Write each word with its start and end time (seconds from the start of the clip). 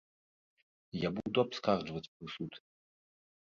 Я 1.07 1.11
буду 1.17 1.37
абскарджваць 1.43 2.03
прысуд. 2.15 2.51